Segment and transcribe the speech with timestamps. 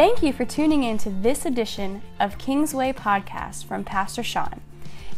[0.00, 4.62] Thank you for tuning in to this edition of Kingsway Podcast from Pastor Sean.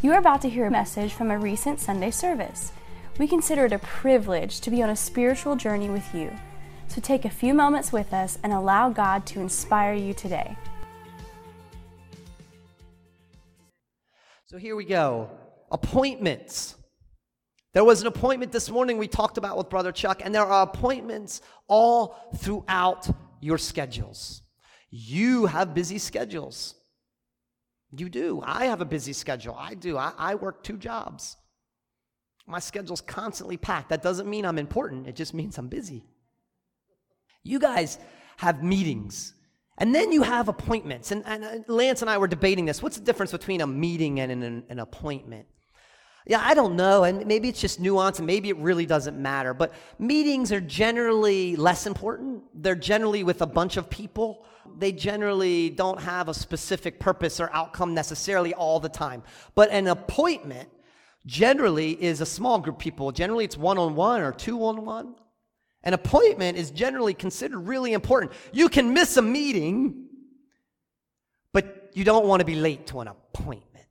[0.02, 2.72] You are about to hear a message from a recent Sunday service.
[3.16, 6.32] We consider it a privilege to be on a spiritual journey with you.
[6.89, 10.57] So take a few moments with us and allow God to inspire you today.
[14.46, 15.30] So here we go
[15.71, 16.75] appointments.
[17.72, 20.64] There was an appointment this morning we talked about with Brother Chuck, and there are
[20.64, 23.08] appointments all throughout
[23.40, 24.42] your schedules.
[24.95, 26.75] You have busy schedules.
[27.96, 28.43] You do.
[28.45, 29.57] I have a busy schedule.
[29.59, 29.96] I do.
[29.96, 31.39] I, I work two jobs.
[32.47, 33.89] My schedule's constantly packed.
[33.89, 36.05] That doesn't mean I'm important, it just means I'm busy.
[37.42, 37.98] You guys
[38.37, 39.34] have meetings.
[39.78, 41.11] And then you have appointments.
[41.11, 42.83] And, and Lance and I were debating this.
[42.83, 45.47] What's the difference between a meeting and an, an appointment?
[46.27, 47.05] Yeah, I don't know.
[47.05, 49.55] And maybe it's just nuance and maybe it really doesn't matter.
[49.55, 52.43] But meetings are generally less important.
[52.55, 54.45] They're generally with a bunch of people.
[54.79, 59.23] They generally don't have a specific purpose or outcome necessarily all the time.
[59.55, 60.69] But an appointment
[61.27, 63.13] generally is a small group people.
[63.13, 65.15] Generally, it's one on one or two on one.
[65.85, 68.33] An appointment is generally considered really important.
[68.53, 70.07] You can miss a meeting,
[71.53, 73.87] but you don't want to be late to an appointment.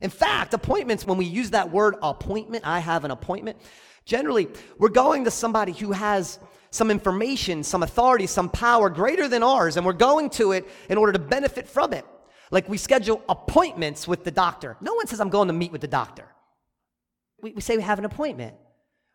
[0.00, 3.58] In fact, appointments, when we use that word appointment, I have an appointment,
[4.04, 6.38] generally we're going to somebody who has
[6.72, 10.98] some information, some authority, some power greater than ours, and we're going to it in
[10.98, 12.04] order to benefit from it.
[12.50, 14.76] Like we schedule appointments with the doctor.
[14.80, 16.24] No one says, I'm going to meet with the doctor.
[17.42, 18.56] We, we say we have an appointment.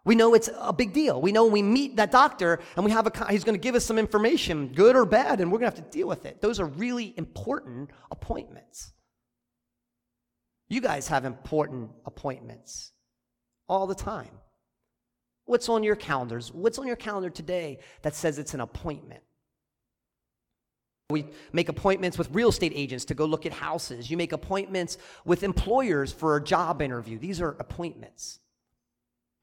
[0.05, 1.19] We know it's a big deal.
[1.19, 3.83] We know we meet that doctor and we have a, he's going to give us
[3.83, 6.41] some information, good or bad, and we're going to have to deal with it.
[6.41, 8.93] Those are really important appointments.
[10.69, 12.91] You guys have important appointments
[13.67, 14.29] all the time.
[15.47, 16.53] What's on your calendars?
[16.53, 19.21] What's on your calendar today that says it's an appointment?
[21.09, 24.11] We make appointments with real estate agents to go look at houses.
[24.11, 27.17] You make appointments with employers for a job interview.
[27.17, 28.39] These are appointments.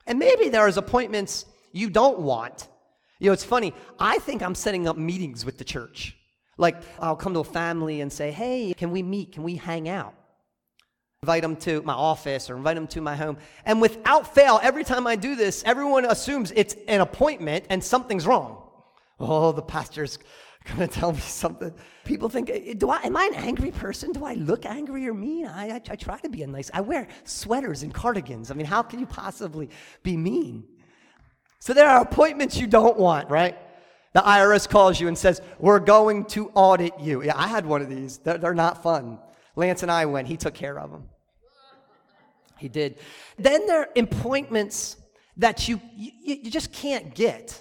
[0.07, 2.69] And maybe there's appointments you don't want.
[3.19, 3.73] You know, it's funny.
[3.99, 6.19] I think I'm setting up meetings with the church.
[6.59, 9.33] Like, I'll come to a family and say, hey, can we meet?
[9.33, 10.15] Can we hang out?
[11.25, 13.39] Invite them to my office or invite them to my home.
[13.65, 18.27] And without fail, every time I do this, everyone assumes it's an appointment and something's
[18.27, 18.63] wrong.
[19.19, 20.19] Oh, the pastor's
[20.77, 21.73] to tell me something.
[22.05, 24.13] People think, eh, do I, am I an angry person?
[24.13, 25.47] Do I look angry or mean?
[25.47, 28.51] I, I, I try to be a nice, I wear sweaters and cardigans.
[28.51, 29.71] I mean, how can you possibly
[30.03, 30.65] be mean?
[31.59, 33.57] So there are appointments you don't want, right?
[34.13, 37.23] The IRS calls you and says, We're going to audit you.
[37.23, 38.19] Yeah, I had one of these.
[38.19, 39.19] They're, they're not fun.
[39.57, 41.09] Lance and I went, he took care of them.
[42.59, 42.99] He did.
[43.39, 44.97] Then there are appointments
[45.37, 47.61] that you, you, you just can't get.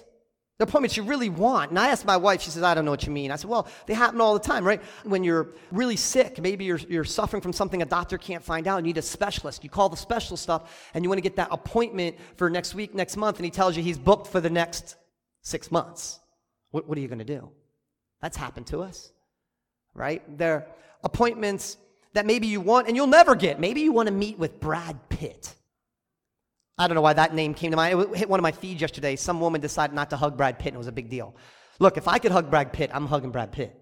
[0.58, 1.70] The appointments you really want.
[1.70, 3.32] And I asked my wife, she says, I don't know what you mean.
[3.32, 4.80] I said, well, they happen all the time, right?
[5.02, 8.76] When you're really sick, maybe you're, you're suffering from something a doctor can't find out,
[8.78, 9.64] you need a specialist.
[9.64, 12.94] You call the specialist up and you want to get that appointment for next week,
[12.94, 14.94] next month, and he tells you he's booked for the next
[15.42, 16.20] six months.
[16.70, 17.50] What, what are you going to do?
[18.22, 19.10] That's happened to us,
[19.92, 20.22] right?
[20.38, 20.68] There
[21.02, 21.78] appointments
[22.14, 23.60] that maybe you want and you'll never get.
[23.60, 25.54] Maybe you want to meet with Brad Pitt.
[26.78, 28.00] I don't know why that name came to mind.
[28.00, 29.14] It hit one of my feeds yesterday.
[29.16, 31.36] Some woman decided not to hug Brad Pitt and it was a big deal.
[31.78, 33.78] Look, if I could hug Brad Pitt, I'm hugging Brad Pitt.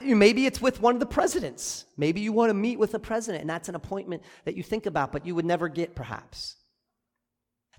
[0.00, 1.86] Maybe it's with one of the presidents.
[1.96, 4.86] Maybe you want to meet with a president and that's an appointment that you think
[4.86, 6.56] about but you would never get perhaps.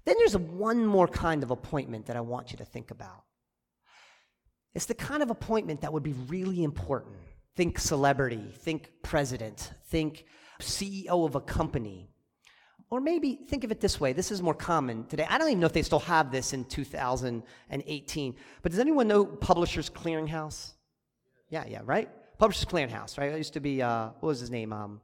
[0.06, 3.24] Then there's one more kind of appointment that I want you to think about.
[4.76, 7.18] It's the kind of appointment that would be really important
[7.56, 10.26] Think celebrity, think president, think
[10.60, 12.10] CEO of a company.
[12.90, 15.26] Or maybe think of it this way this is more common today.
[15.30, 18.36] I don't even know if they still have this in 2018.
[18.62, 20.74] But does anyone know Publishers Clearinghouse?
[21.50, 22.10] Yeah, yeah, right?
[22.38, 23.32] Publishers Clearinghouse, right?
[23.32, 24.74] It used to be, uh, what was his name?
[24.74, 25.02] Um,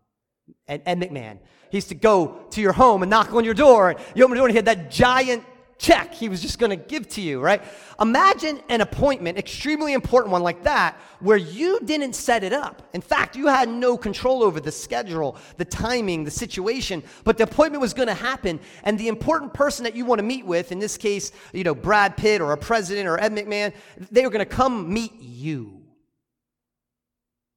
[0.67, 1.39] Ed, Ed McMahon.
[1.69, 3.91] He used to go to your home and knock on your door.
[3.91, 5.43] And You open the door and he had that giant
[5.81, 7.63] check he was just going to give to you, right?
[7.99, 12.87] Imagine an appointment, extremely important one like that, where you didn't set it up.
[12.93, 17.43] In fact, you had no control over the schedule, the timing, the situation, but the
[17.43, 18.59] appointment was going to happen.
[18.83, 21.73] And the important person that you want to meet with, in this case, you know,
[21.73, 23.73] Brad Pitt or a president or Ed McMahon,
[24.11, 25.81] they were going to come meet you.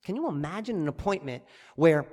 [0.04, 1.42] Can you imagine an appointment
[1.76, 2.06] where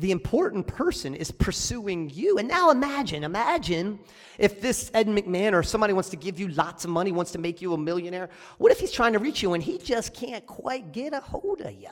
[0.00, 2.38] the important person is pursuing you.
[2.38, 3.98] And now imagine, imagine
[4.38, 7.38] if this Ed McMahon or somebody wants to give you lots of money, wants to
[7.38, 8.30] make you a millionaire.
[8.56, 11.60] What if he's trying to reach you and he just can't quite get a hold
[11.60, 11.90] of you?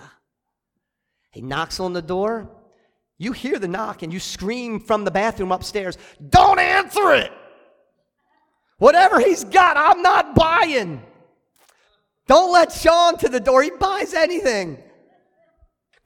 [1.33, 2.49] He knocks on the door.
[3.19, 5.99] You hear the knock and you scream from the bathroom upstairs,
[6.31, 7.31] Don't answer it!
[8.79, 11.03] Whatever he's got, I'm not buying.
[12.27, 13.63] Don't let Sean to the door.
[13.63, 14.79] He buys anything.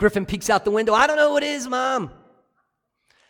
[0.02, 0.94] Griffin peeks out the window.
[0.94, 2.10] I don't know who it is, mom.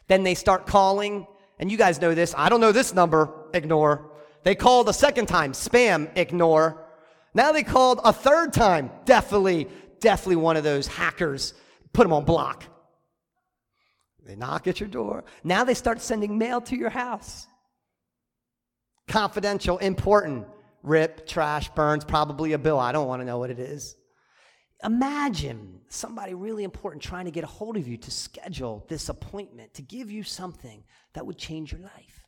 [0.08, 1.26] Then they start calling,
[1.58, 2.34] and you guys know this.
[2.34, 3.28] I don't know this number.
[3.52, 4.10] Ignore.
[4.42, 5.52] They called a second time.
[5.52, 6.10] Spam.
[6.16, 6.82] Ignore.
[7.34, 8.90] Now they called a third time.
[9.04, 9.68] Definitely,
[10.00, 11.52] definitely one of those hackers.
[11.92, 12.64] Put them on block.
[14.24, 15.24] They knock at your door.
[15.44, 17.46] Now they start sending mail to your house.
[19.08, 20.46] Confidential, important.
[20.82, 22.78] Rip, trash, burns, probably a bill.
[22.78, 23.94] I don't want to know what it is.
[24.84, 29.74] Imagine somebody really important trying to get a hold of you to schedule this appointment,
[29.74, 30.82] to give you something
[31.14, 32.24] that would change your life.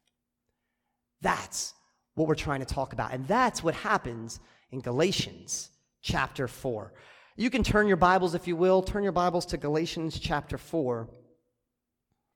[1.21, 1.75] That's
[2.15, 3.13] what we're trying to talk about.
[3.13, 4.41] And that's what happens
[4.71, 5.71] in Galatians
[6.03, 6.93] chapter 4.
[7.37, 11.09] You can turn your Bibles, if you will, turn your Bibles to Galatians chapter 4.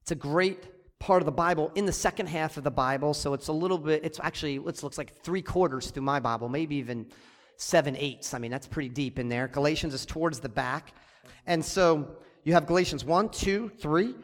[0.02, 0.66] It's a great
[0.98, 3.78] part of the Bible in the second half of the Bible, so it's a little
[3.78, 7.06] bit, it's actually, it looks like three quarters through my Bible, maybe even
[7.58, 8.32] seven eighths.
[8.32, 9.48] I mean, that's pretty deep in there.
[9.48, 10.94] Galatians is towards the back.
[11.46, 14.14] And so you have Galatians 1, 2, 3,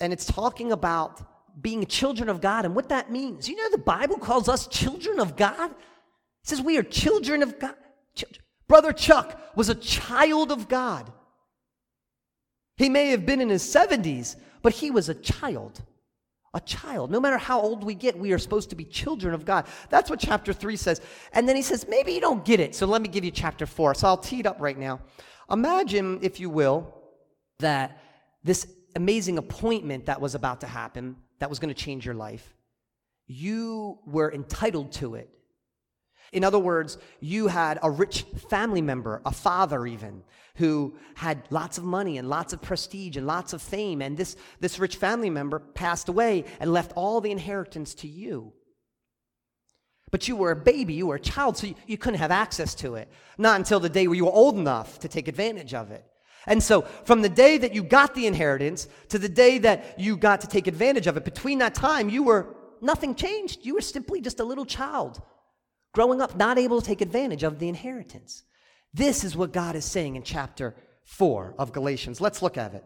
[0.00, 1.20] and it's talking about
[1.60, 3.48] being children of God and what that means.
[3.48, 5.70] You know, the Bible calls us children of God.
[5.70, 5.76] It
[6.44, 7.74] says we are children of God.
[8.68, 11.12] Brother Chuck was a child of God.
[12.76, 15.82] He may have been in his 70s, but he was a child
[16.56, 17.10] a child.
[17.10, 19.66] No matter how old we get, we are supposed to be children of God.
[19.90, 21.02] That's what chapter 3 says.
[21.32, 22.74] And then he says, maybe you don't get it.
[22.74, 23.94] So let me give you chapter 4.
[23.94, 25.00] So I'll tee it up right now.
[25.50, 26.94] Imagine, if you will,
[27.58, 28.00] that
[28.42, 28.66] this
[28.96, 32.54] amazing appointment that was about to happen, that was going to change your life,
[33.26, 35.28] you were entitled to it.
[36.32, 40.22] In other words, you had a rich family member, a father even,
[40.56, 44.02] who had lots of money and lots of prestige and lots of fame.
[44.02, 48.52] And this, this rich family member passed away and left all the inheritance to you.
[50.10, 52.74] But you were a baby, you were a child, so you, you couldn't have access
[52.76, 53.10] to it.
[53.38, 56.04] Not until the day where you were old enough to take advantage of it.
[56.46, 60.16] And so, from the day that you got the inheritance to the day that you
[60.16, 63.66] got to take advantage of it, between that time, you were nothing changed.
[63.66, 65.20] You were simply just a little child
[65.92, 68.44] growing up not able to take advantage of the inheritance.
[68.96, 72.18] This is what God is saying in chapter 4 of Galatians.
[72.18, 72.82] Let's look at it.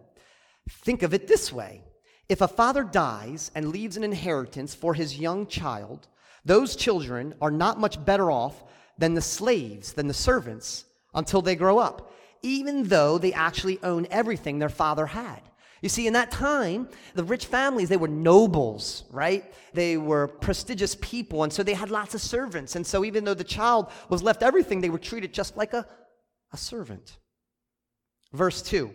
[0.69, 1.83] Think of it this way
[2.29, 6.09] if a father dies and leaves an inheritance for his young child,
[6.45, 8.65] those children are not much better off
[8.99, 10.85] than the slaves, than the servants,
[11.15, 12.13] until they grow up,
[12.43, 15.43] even though they actually own everything their father had.
[15.81, 19.45] You see, in that time, the rich families, they were nobles, right?
[19.73, 22.77] They were prestigious people, and so they had lots of servants.
[22.77, 25.87] And so, even though the child was left everything, they were treated just like a,
[26.53, 27.19] a servant.
[28.33, 28.93] Verse 2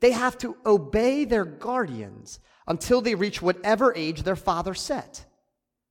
[0.00, 5.24] They have to obey their guardians until they reach whatever age their father set.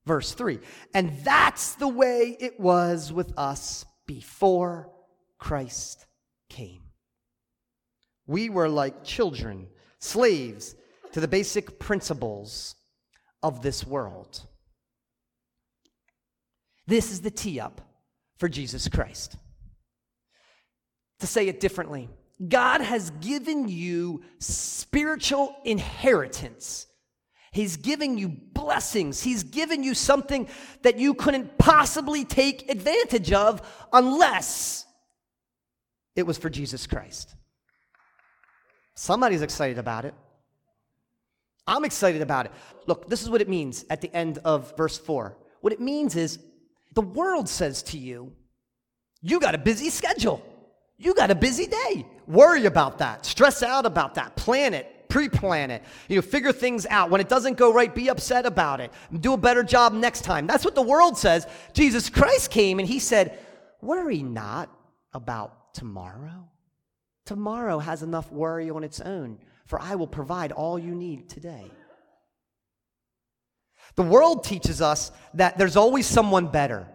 [0.06, 0.60] Verse 3
[0.94, 4.92] And that's the way it was with us before
[5.38, 6.06] Christ
[6.50, 6.82] came.
[8.26, 9.68] We were like children,
[10.00, 10.76] slaves
[11.14, 12.76] to the basic principles
[13.42, 14.42] of this world.
[16.88, 17.82] This is the tee up
[18.38, 19.36] for Jesus Christ.
[21.20, 22.10] To say it differently,
[22.48, 26.88] God has given you spiritual inheritance.
[27.52, 29.22] He's giving you blessings.
[29.22, 30.48] He's given you something
[30.84, 33.62] that you couldn't possibly take advantage of
[33.92, 34.86] unless
[36.16, 37.36] it was for Jesus Christ.
[38.96, 40.14] Somebody's excited about it.
[41.66, 42.52] I'm excited about it.
[42.88, 45.38] Look, this is what it means at the end of verse 4.
[45.62, 46.40] What it means is
[46.96, 48.34] the world says to you,
[49.22, 50.44] you got a busy schedule.
[51.00, 52.06] You got a busy day.
[52.28, 53.26] Worry about that.
[53.26, 54.36] Stress out about that.
[54.36, 55.08] Plan it.
[55.08, 55.82] Pre-plan it.
[56.08, 57.10] You know, figure things out.
[57.10, 58.92] When it doesn't go right, be upset about it.
[59.20, 60.46] Do a better job next time.
[60.46, 61.48] That's what the world says.
[61.74, 63.40] Jesus Christ came and he said,
[63.82, 64.70] "Worry not
[65.14, 66.50] about tomorrow.
[67.26, 71.72] Tomorrow has enough worry on its own, for I will provide all you need today."
[73.96, 76.88] The world teaches us that there's always someone better.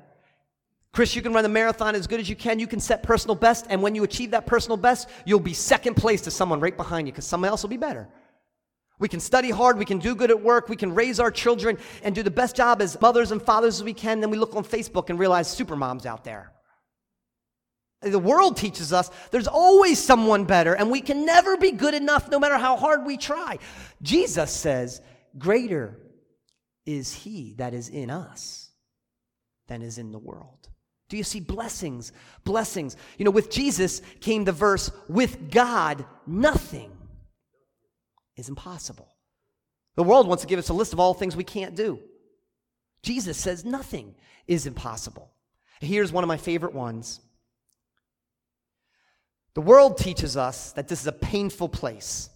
[0.94, 2.60] Chris, you can run a marathon as good as you can.
[2.60, 3.66] You can set personal best.
[3.68, 7.08] And when you achieve that personal best, you'll be second place to someone right behind
[7.08, 8.08] you because someone else will be better.
[9.00, 9.76] We can study hard.
[9.76, 10.68] We can do good at work.
[10.68, 13.84] We can raise our children and do the best job as mothers and fathers as
[13.84, 14.20] we can.
[14.20, 16.52] Then we look on Facebook and realize super moms out there.
[18.00, 22.30] The world teaches us there's always someone better, and we can never be good enough
[22.30, 23.58] no matter how hard we try.
[24.00, 25.00] Jesus says,
[25.38, 25.98] Greater
[26.86, 28.70] is he that is in us
[29.66, 30.63] than is in the world.
[31.14, 32.10] Do you see blessings?
[32.42, 32.96] Blessings.
[33.18, 36.90] You know, with Jesus came the verse, with God, nothing
[38.36, 39.14] is impossible.
[39.94, 42.00] The world wants to give us a list of all things we can't do.
[43.04, 44.16] Jesus says nothing
[44.48, 45.30] is impossible.
[45.78, 47.20] Here's one of my favorite ones
[49.54, 52.28] The world teaches us that this is a painful place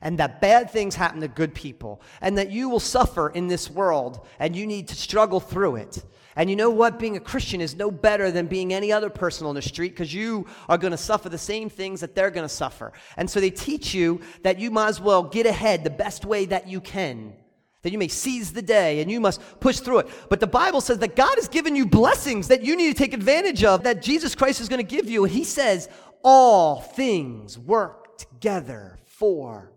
[0.00, 3.70] and that bad things happen to good people and that you will suffer in this
[3.70, 6.02] world and you need to struggle through it.
[6.36, 6.98] And you know what?
[6.98, 10.12] Being a Christian is no better than being any other person on the street because
[10.12, 12.92] you are going to suffer the same things that they're going to suffer.
[13.16, 16.44] And so they teach you that you might as well get ahead the best way
[16.46, 17.34] that you can.
[17.82, 20.08] That you may seize the day and you must push through it.
[20.28, 23.14] But the Bible says that God has given you blessings that you need to take
[23.14, 25.24] advantage of, that Jesus Christ is going to give you.
[25.24, 25.88] He says,
[26.22, 29.72] all things work together for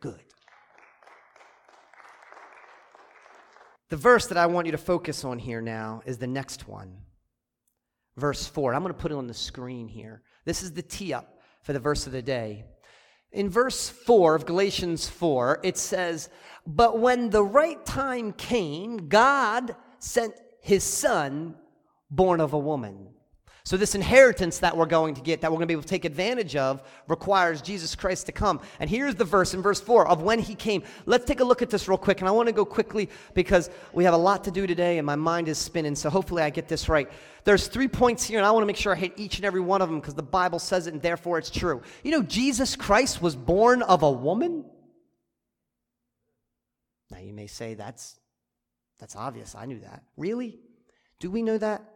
[0.00, 0.20] good.
[3.92, 6.96] The verse that I want you to focus on here now is the next one,
[8.16, 8.72] verse 4.
[8.72, 10.22] I'm going to put it on the screen here.
[10.46, 12.64] This is the tee up for the verse of the day.
[13.32, 16.30] In verse 4 of Galatians 4, it says,
[16.66, 21.54] But when the right time came, God sent his son,
[22.10, 23.08] born of a woman.
[23.64, 25.88] So, this inheritance that we're going to get, that we're going to be able to
[25.88, 28.60] take advantage of, requires Jesus Christ to come.
[28.80, 30.82] And here's the verse in verse 4 of when he came.
[31.06, 32.18] Let's take a look at this real quick.
[32.18, 35.06] And I want to go quickly because we have a lot to do today and
[35.06, 35.94] my mind is spinning.
[35.94, 37.08] So, hopefully, I get this right.
[37.44, 39.60] There's three points here, and I want to make sure I hit each and every
[39.60, 41.82] one of them because the Bible says it and therefore it's true.
[42.02, 44.64] You know, Jesus Christ was born of a woman?
[47.12, 48.18] Now, you may say that's,
[48.98, 49.54] that's obvious.
[49.54, 50.02] I knew that.
[50.16, 50.58] Really?
[51.20, 51.91] Do we know that?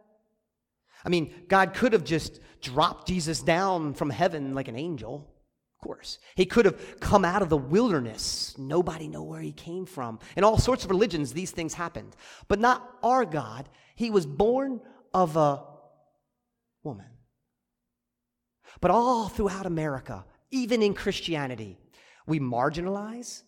[1.07, 5.33] I mean, God could have just dropped Jesus down from heaven like an angel.
[5.79, 6.19] Of course.
[6.35, 8.53] He could have come out of the wilderness.
[8.57, 10.19] Nobody know where he came from.
[10.35, 12.13] In all sorts of religions, these things happened.
[12.49, 13.69] But not our God.
[13.95, 14.81] He was born
[15.13, 15.63] of a
[16.83, 17.05] woman.
[18.81, 21.77] But all throughout America, even in Christianity,
[22.25, 23.43] we marginalize,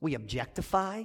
[0.00, 1.04] we objectify,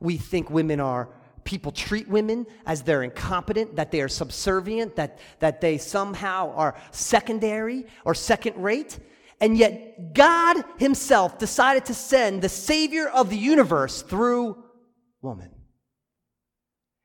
[0.00, 1.10] we think women are
[1.46, 6.76] people treat women as they're incompetent, that they are subservient, that, that they somehow are
[6.90, 8.98] secondary or second rate.
[9.40, 14.62] And yet, God Himself decided to send the Savior of the universe through
[15.22, 15.50] woman.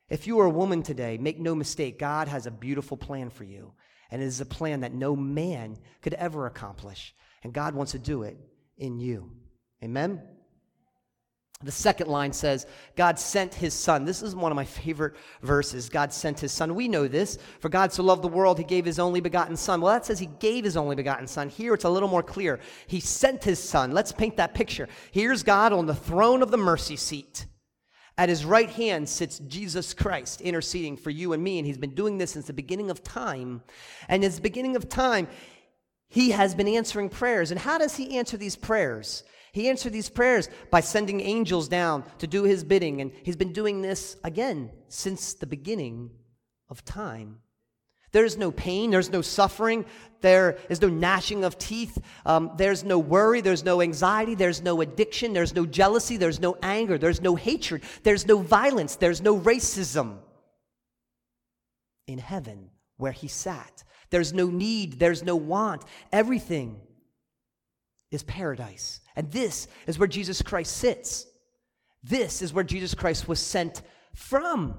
[0.10, 3.46] If you are a woman today, make no mistake, God has a beautiful plan for
[3.46, 3.74] you.
[4.10, 7.16] And it is a plan that no man could ever accomplish.
[7.44, 8.38] And God wants to do it
[8.78, 9.32] in you.
[9.82, 10.22] Amen?
[11.64, 12.66] The second line says,
[12.96, 14.06] God sent his son.
[14.06, 15.90] This is one of my favorite verses.
[15.90, 16.74] God sent his son.
[16.76, 17.38] We know this.
[17.60, 19.82] For God so loved the world, he gave his only begotten son.
[19.82, 21.50] Well, that says he gave his only begotten son.
[21.50, 22.60] Here it's a little more clear.
[22.88, 23.92] He sent his son.
[23.92, 24.88] Let's paint that picture.
[25.12, 27.46] Here's God on the throne of the mercy seat.
[28.18, 31.60] At his right hand sits Jesus Christ interceding for you and me.
[31.60, 33.64] And he's been doing this since the beginning of time.
[34.08, 35.28] And in the beginning of time,
[36.08, 37.52] he has been answering prayers.
[37.52, 39.24] And how does he answer these prayers?
[39.54, 43.52] He answered these prayers by sending angels down to do his bidding, and he's been
[43.52, 46.12] doing this again since the beginning
[46.70, 47.40] of time.
[48.14, 49.86] There's no pain, there's no suffering,
[50.20, 54.82] there is no gnashing of teeth, um, there's no worry, there's no anxiety, there's no
[54.82, 59.40] addiction, there's no jealousy, there's no anger, there's no hatred, there's no violence, there's no
[59.40, 60.18] racism.
[62.08, 65.84] In heaven, where he sat, there's no need, there's no want.
[66.12, 66.82] Everything
[68.12, 69.00] is paradise.
[69.16, 71.26] And this is where Jesus Christ sits.
[72.04, 73.82] This is where Jesus Christ was sent
[74.14, 74.76] from.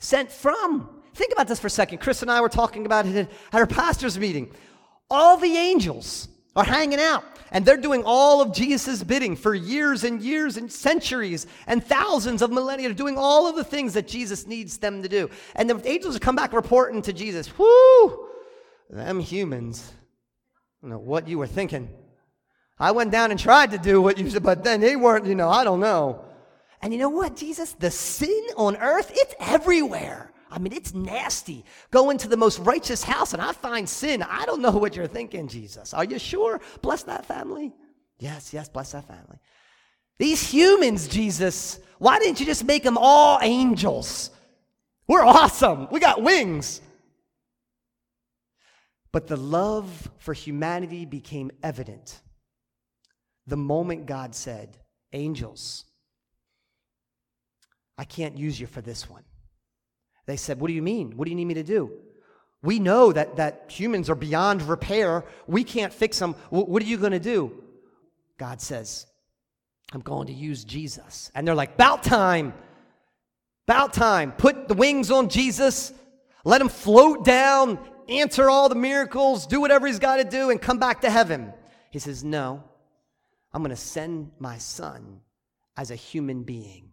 [0.00, 1.02] Sent from.
[1.14, 1.98] Think about this for a second.
[1.98, 4.52] Chris and I were talking about it at our pastor's meeting.
[5.10, 10.02] All the angels are hanging out and they're doing all of Jesus' bidding for years
[10.04, 12.92] and years and centuries and thousands of millennia.
[12.92, 15.30] Doing all of the things that Jesus needs them to do.
[15.54, 18.28] And the angels come back reporting to Jesus, whoo,
[18.90, 19.92] them humans.
[20.82, 21.88] I don't know what you were thinking.
[22.78, 25.34] I went down and tried to do what you said, but then they weren't, you
[25.34, 26.24] know, I don't know.
[26.82, 27.72] And you know what, Jesus?
[27.72, 30.32] The sin on earth, it's everywhere.
[30.50, 31.64] I mean, it's nasty.
[31.90, 34.22] Go into the most righteous house and I find sin.
[34.22, 35.94] I don't know what you're thinking, Jesus.
[35.94, 36.60] Are you sure?
[36.82, 37.72] Bless that family.
[38.18, 39.38] Yes, yes, bless that family.
[40.18, 44.30] These humans, Jesus, why didn't you just make them all angels?
[45.08, 45.88] We're awesome.
[45.90, 46.80] We got wings.
[49.10, 52.20] But the love for humanity became evident
[53.46, 54.76] the moment God said,
[55.12, 55.84] Angels,
[57.96, 59.22] I can't use you for this one.
[60.26, 61.16] They said, What do you mean?
[61.16, 61.92] What do you need me to do?
[62.62, 65.24] We know that, that humans are beyond repair.
[65.46, 66.34] We can't fix them.
[66.50, 67.62] W- what are you going to do?
[68.38, 69.06] God says,
[69.92, 71.30] I'm going to use Jesus.
[71.34, 72.54] And they're like, About time.
[73.68, 74.32] About time.
[74.32, 75.92] Put the wings on Jesus.
[76.44, 80.60] Let him float down, answer all the miracles, do whatever he's got to do, and
[80.60, 81.52] come back to heaven.
[81.90, 82.64] He says, No.
[83.54, 85.20] I'm going to send my son
[85.76, 86.90] as a human being.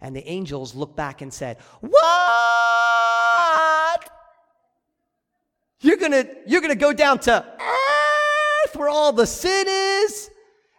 [0.00, 1.92] And the angels looked back and said, What?
[5.80, 10.30] You're going gonna, you're gonna go down to earth where all the sin is,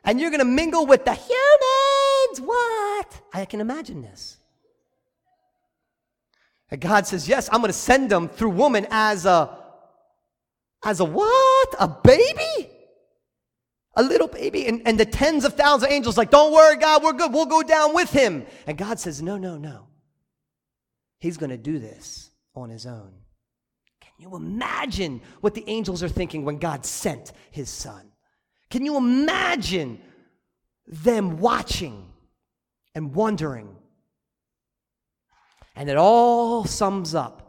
[0.03, 2.41] and you're gonna mingle with the humans.
[2.41, 3.21] What?
[3.33, 4.37] I can imagine this.
[6.71, 9.57] And God says, Yes, I'm gonna send them through woman as a
[10.83, 11.75] as a what?
[11.79, 12.43] A baby?
[13.95, 14.67] A little baby.
[14.67, 17.31] And, and the tens of thousands of angels, like, don't worry, God, we're good.
[17.31, 18.45] We'll go down with him.
[18.65, 19.87] And God says, No, no, no.
[21.19, 23.11] He's going to do this on his own.
[24.01, 28.11] Can you imagine what the angels are thinking when God sent his son?
[28.69, 30.01] Can you imagine
[30.87, 32.11] them watching
[32.95, 33.75] and wondering?
[35.75, 37.42] And it all sums up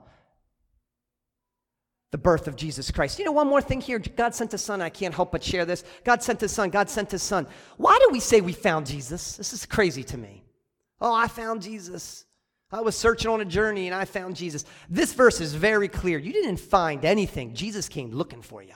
[2.14, 3.18] the birth of Jesus Christ.
[3.18, 3.99] You know, one more thing here.
[3.99, 4.80] God sent his son.
[4.80, 5.83] I can't help but share this.
[6.04, 6.71] God sent his son.
[6.71, 7.44] God sent his son.
[7.76, 9.37] Why do we say we found Jesus?
[9.37, 10.44] This is crazy to me.
[11.00, 12.25] Oh, I found Jesus.
[12.71, 14.64] I was searching on a journey and I found Jesus.
[14.88, 16.16] This verse is very clear.
[16.16, 18.75] You didn't find anything, Jesus came looking for you.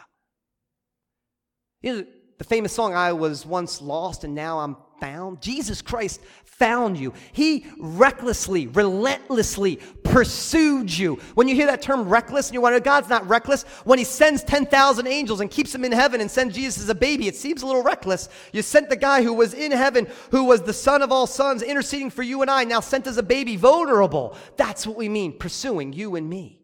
[1.80, 2.06] You know,
[2.38, 5.40] the famous song, I was once lost and now I'm found.
[5.40, 6.20] Jesus Christ
[6.58, 7.12] found you.
[7.32, 11.16] He recklessly, relentlessly pursued you.
[11.34, 14.42] When you hear that term reckless and you wonder, God's not reckless, when He sends
[14.42, 17.62] 10,000 angels and keeps them in heaven and sends Jesus as a baby, it seems
[17.62, 18.28] a little reckless.
[18.52, 21.62] You sent the guy who was in heaven, who was the son of all sons,
[21.62, 24.36] interceding for you and I, now sent as a baby, vulnerable.
[24.56, 26.60] That's what we mean, pursuing you and me,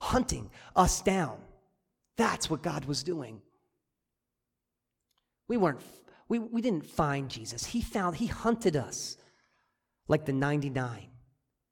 [0.00, 1.38] hunting us down.
[2.16, 3.40] That's what God was doing.
[5.46, 5.80] We weren't,
[6.28, 7.64] we, we didn't find Jesus.
[7.64, 9.16] He found, he hunted us
[10.08, 11.08] like the 99.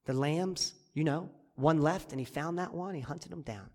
[0.04, 3.68] The lambs, you know, one left and he found that one, he hunted them down.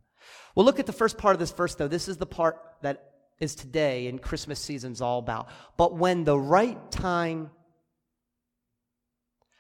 [0.56, 1.88] Well, look at the first part of this verse, though.
[1.88, 5.50] This is the part that is today and Christmas season's all about.
[5.76, 7.50] But when the right time,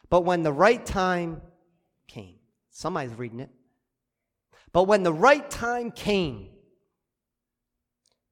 [0.09, 1.41] but when the right time
[2.07, 2.35] came,
[2.69, 3.49] somebody's reading it.
[4.71, 6.50] But when the right time came,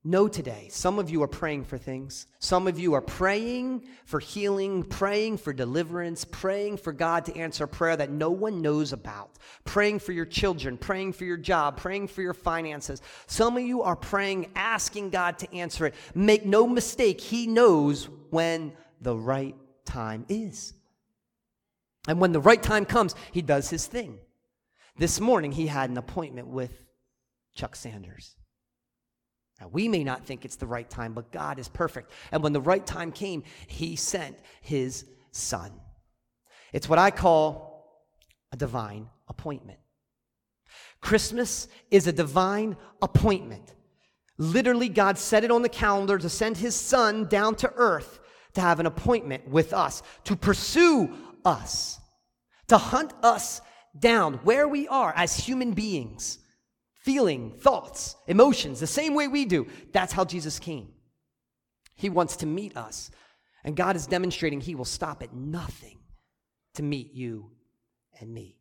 [0.06, 2.26] Know today, some of you are praying for things.
[2.40, 7.66] Some of you are praying for healing, praying for deliverance, praying for God to answer
[7.66, 9.32] a prayer that no one knows about,
[9.66, 13.02] praying for your children, praying for your job, praying for your finances.
[13.28, 15.96] Some of you are praying, asking God to answer it.
[16.16, 20.74] Make no mistake, He knows when the right time is.
[22.08, 24.20] And when the right time comes, He does His thing.
[24.98, 26.86] This morning, He had an appointment with
[27.54, 28.38] Chuck Sanders.
[29.60, 32.12] Now, we may not think it's the right time, but God is perfect.
[32.32, 35.72] And when the right time came, He sent His Son.
[36.72, 38.04] It's what I call
[38.52, 39.80] a divine appointment.
[41.02, 43.74] Christmas is a divine appointment.
[44.38, 48.20] Literally, God set it on the calendar to send His Son down to earth
[48.54, 51.14] to have an appointment with us, to pursue
[51.46, 52.00] us,
[52.68, 53.62] to hunt us
[53.98, 56.40] down where we are as human beings
[57.10, 59.66] feeling, thoughts, emotions, the same way we do.
[59.94, 60.90] That's how Jesus came.
[61.96, 63.10] He wants to meet us.
[63.64, 65.98] And God is demonstrating He will stop at nothing
[66.76, 67.50] to meet you
[68.20, 68.60] and me.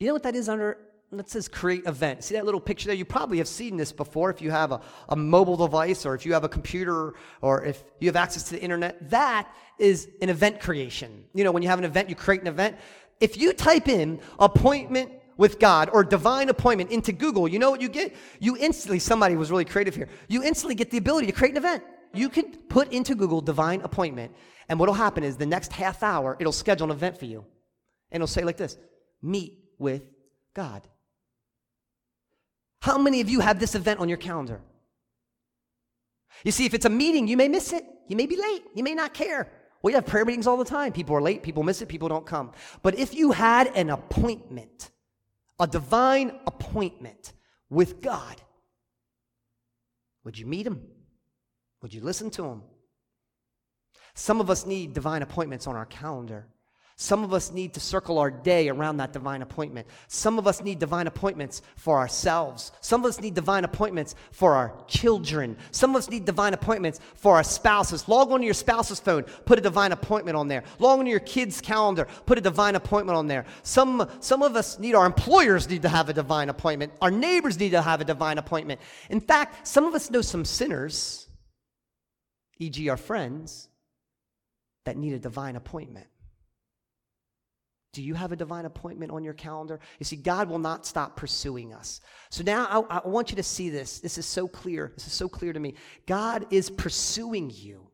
[0.00, 0.78] You know what that is under?
[1.12, 2.24] That says create event.
[2.24, 2.96] See that little picture there?
[2.96, 4.80] You probably have seen this before if you have a,
[5.10, 8.52] a mobile device or if you have a computer or if you have access to
[8.54, 9.10] the internet.
[9.10, 11.26] That is an event creation.
[11.34, 12.78] You know, when you have an event, you create an event.
[13.20, 17.80] If you type in appointment with God or divine appointment into Google, you know what
[17.80, 18.14] you get?
[18.40, 21.58] You instantly, somebody was really creative here, you instantly get the ability to create an
[21.58, 21.82] event.
[22.14, 24.34] You can put into Google divine appointment,
[24.68, 27.44] and what'll happen is the next half hour, it'll schedule an event for you.
[28.10, 28.76] And it'll say like this
[29.22, 30.02] meet with
[30.54, 30.86] God.
[32.80, 34.60] How many of you have this event on your calendar?
[36.44, 37.84] You see, if it's a meeting, you may miss it.
[38.08, 38.62] You may be late.
[38.74, 39.50] You may not care.
[39.82, 40.92] We have prayer meetings all the time.
[40.92, 42.52] People are late, people miss it, people don't come.
[42.82, 44.90] But if you had an appointment,
[45.58, 47.32] a divine appointment
[47.70, 48.40] with God,
[50.24, 50.82] would you meet him?
[51.82, 52.62] Would you listen to him?
[54.14, 56.46] Some of us need divine appointments on our calendar.
[56.98, 59.86] Some of us need to circle our day around that divine appointment.
[60.08, 62.72] Some of us need divine appointments for ourselves.
[62.80, 65.58] Some of us need divine appointments for our children.
[65.72, 68.08] Some of us need divine appointments for our spouses.
[68.08, 70.64] Log on to your spouse's phone, put a divine appointment on there.
[70.78, 73.44] Log on to your kids' calendar, put a divine appointment on there.
[73.62, 76.94] Some, some of us need, our employers need to have a divine appointment.
[77.02, 78.80] Our neighbors need to have a divine appointment.
[79.10, 81.28] In fact, some of us know some sinners,
[82.58, 83.68] e.g., our friends,
[84.86, 86.06] that need a divine appointment.
[87.96, 89.80] Do you have a divine appointment on your calendar?
[89.98, 92.02] You see, God will not stop pursuing us.
[92.28, 94.00] So now I, I, want you to see this.
[94.00, 94.92] This is so clear.
[94.94, 95.72] This is so clear to me.
[96.04, 97.88] God is pursuing you.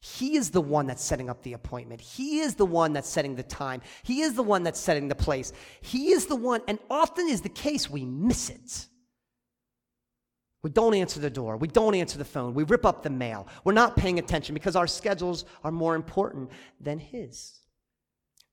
[0.00, 2.00] He is the one that's setting up the appointment.
[2.00, 3.82] He is the one that's setting the time.
[4.02, 5.52] He is the one that's setting the place.
[5.80, 8.88] He is the one, and often is the case we miss it.
[10.64, 11.56] We don't answer the door.
[11.56, 12.52] We don't answer the phone.
[12.52, 13.46] We rip up the mail.
[13.62, 17.60] We're not paying attention because our schedules are more important than His.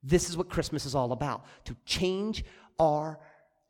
[0.08, 2.46] This is what Christmas is all about to change
[2.80, 3.20] our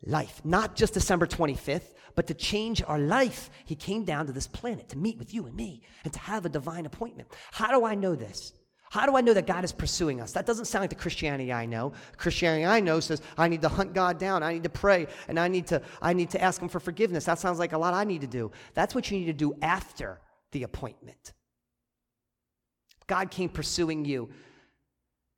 [0.06, 0.40] life.
[0.46, 3.50] Not just December 25th, but to change our life.
[3.66, 6.46] He came down to this planet to meet with you and me and to have
[6.46, 7.30] a divine appointment.
[7.52, 8.54] How do I know this?
[8.90, 10.32] How do I know that God is pursuing us?
[10.32, 11.92] That doesn't sound like the Christianity I know.
[12.16, 15.40] Christianity I know says I need to hunt God down, I need to pray, and
[15.40, 17.26] I need to I need to ask him for forgiveness.
[17.26, 18.52] That sounds like a lot I need to do.
[18.76, 20.22] That's what you need to do after
[20.52, 21.34] the appointment.
[23.08, 24.30] God came pursuing you.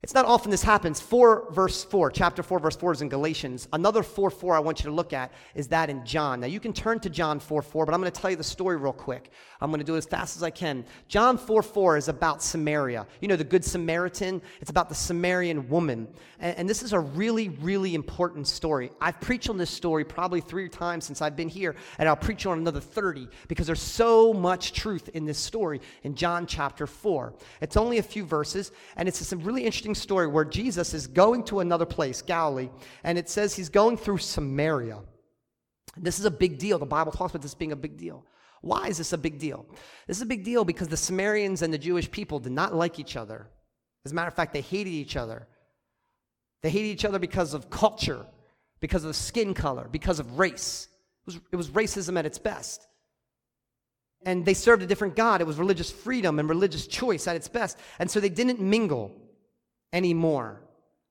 [0.01, 1.01] It's not often this happens.
[1.01, 3.67] 4 verse 4, chapter 4, verse 4 is in Galatians.
[3.73, 6.39] Another 4 4 I want you to look at is that in John.
[6.39, 8.43] Now you can turn to John 4 4, but I'm going to tell you the
[8.43, 9.29] story real quick.
[9.59, 10.85] I'm going to do it as fast as I can.
[11.09, 13.07] John 4 4 is about Samaria.
[13.19, 14.41] You know, the Good Samaritan?
[14.61, 16.07] It's about the Samaritan woman.
[16.39, 18.91] And, and this is a really, really important story.
[19.01, 22.45] I've preached on this story probably three times since I've been here, and I'll preach
[22.45, 27.33] on another 30 because there's so much truth in this story in John chapter 4.
[27.59, 31.43] It's only a few verses, and it's a really interesting story where Jesus is going
[31.45, 32.69] to another place, Galilee,
[33.03, 34.99] and it says he's going through Samaria.
[35.97, 36.79] This is a big deal.
[36.79, 38.25] The Bible talks about this being a big deal.
[38.61, 39.65] Why is this a big deal?
[40.07, 42.99] This is a big deal because the Samaritans and the Jewish people did not like
[42.99, 43.47] each other.
[44.05, 45.47] As a matter of fact, they hated each other.
[46.61, 48.25] They hated each other because of culture,
[48.79, 50.87] because of skin color, because of race.
[51.21, 52.85] It was, it was racism at its best.
[54.25, 55.39] And they served a different God.
[55.39, 57.77] It was religious freedom and religious choice at its best.
[57.99, 59.15] And so they didn't mingle
[59.93, 60.61] anymore.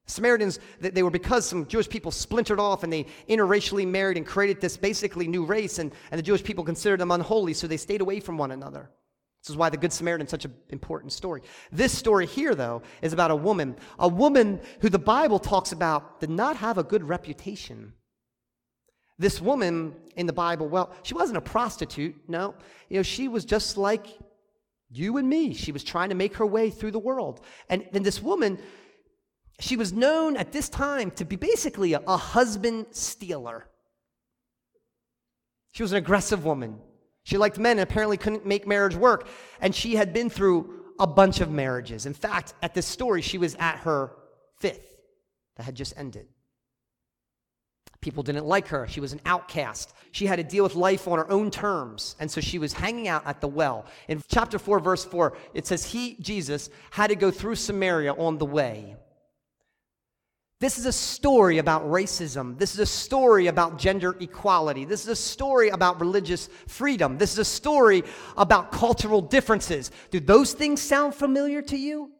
[0.07, 4.61] Samaritans, they were because some Jewish people splintered off and they interracially married and created
[4.61, 8.01] this basically new race, and, and the Jewish people considered them unholy, so they stayed
[8.01, 8.91] away from one another.
[9.43, 11.43] This is why the Good Samaritan is such an important story.
[11.71, 16.21] This story here, though, is about a woman, a woman who the Bible talks about
[16.21, 17.93] did not have a good reputation.
[19.19, 22.55] This woman in the Bible, well, she wasn't a prostitute, no.
[22.89, 24.07] You know, she was just like
[24.91, 25.55] you and me.
[25.55, 27.41] She was trying to make her way through the world.
[27.69, 28.59] And then this woman,
[29.61, 33.67] she was known at this time to be basically a, a husband stealer.
[35.73, 36.81] She was an aggressive woman.
[37.25, 39.29] She liked men and apparently couldn't make marriage work.
[39.61, 42.07] And she had been through a bunch of marriages.
[42.07, 44.13] In fact, at this story, she was at her
[44.59, 44.97] fifth
[45.57, 46.27] that had just ended.
[48.01, 48.87] People didn't like her.
[48.87, 49.93] She was an outcast.
[50.13, 52.15] She had to deal with life on her own terms.
[52.21, 53.87] And so she was hanging out at the well.
[54.07, 58.39] In chapter 4, verse 4, it says, He, Jesus, had to go through Samaria on
[58.39, 58.97] the way.
[60.61, 62.59] This is a story about racism.
[62.59, 64.85] This is a story about gender equality.
[64.85, 67.17] This is a story about religious freedom.
[67.17, 68.03] This is a story
[68.37, 69.93] about cultural differences.
[70.11, 72.11] Do those things sound familiar to you?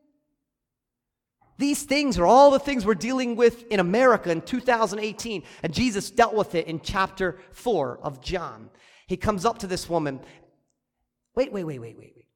[1.59, 5.43] These things are all the things we're dealing with in America in 2018.
[5.63, 8.71] And Jesus dealt with it in chapter 4 of John.
[9.07, 10.21] He comes up to this woman.
[11.35, 12.27] Wait, wait, wait, wait, wait, wait.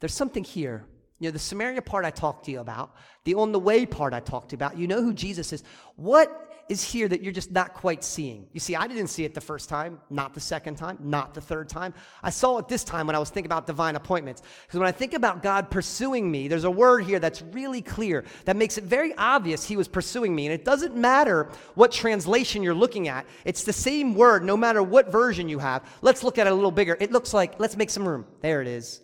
[0.00, 0.86] There's something here
[1.22, 4.12] you know, the Samaria part I talked to you about, the on the way part
[4.12, 5.62] I talked about, you know who Jesus is.
[5.94, 8.46] What is here that you're just not quite seeing?
[8.52, 11.40] You see, I didn't see it the first time, not the second time, not the
[11.40, 11.94] third time.
[12.22, 14.42] I saw it this time when I was thinking about divine appointments.
[14.66, 18.24] Because when I think about God pursuing me, there's a word here that's really clear
[18.44, 20.46] that makes it very obvious He was pursuing me.
[20.46, 24.82] And it doesn't matter what translation you're looking at, it's the same word no matter
[24.82, 25.84] what version you have.
[26.00, 26.96] Let's look at it a little bigger.
[27.00, 28.26] It looks like, let's make some room.
[28.40, 29.00] There it is.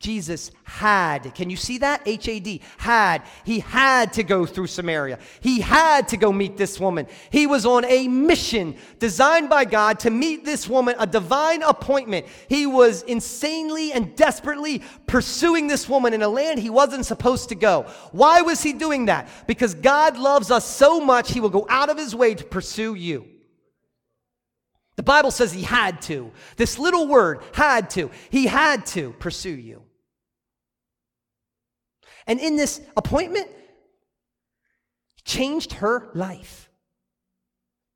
[0.00, 2.00] Jesus had, can you see that?
[2.06, 3.22] H A D, had.
[3.44, 5.18] He had to go through Samaria.
[5.40, 7.06] He had to go meet this woman.
[7.28, 12.24] He was on a mission designed by God to meet this woman, a divine appointment.
[12.48, 17.54] He was insanely and desperately pursuing this woman in a land he wasn't supposed to
[17.54, 17.82] go.
[18.12, 19.28] Why was he doing that?
[19.46, 22.94] Because God loves us so much, he will go out of his way to pursue
[22.94, 23.28] you.
[24.96, 26.32] The Bible says he had to.
[26.56, 28.10] This little word, had to.
[28.30, 29.82] He had to pursue you.
[32.26, 33.48] And in this appointment,
[35.24, 36.70] changed her life.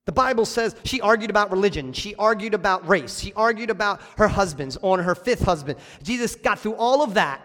[0.07, 1.93] The Bible says she argued about religion.
[1.93, 3.21] She argued about race.
[3.21, 5.79] She argued about her husbands on her fifth husband.
[6.03, 7.41] Jesus got through all of that,